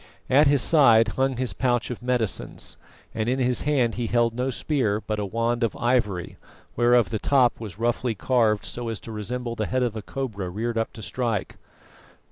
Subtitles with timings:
[0.31, 2.75] At his side hung his pouch of medicines,
[3.13, 6.37] and in his hand he held no spear, but a wand of ivory,
[6.75, 10.49] whereof the top was roughly carved so as to resemble the head of a cobra
[10.49, 11.57] reared up to strike.